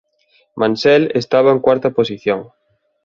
Mansell 0.55 1.11
estaba 1.13 1.51
en 1.51 1.59
cuarta 1.59 1.91
posición. 1.91 2.49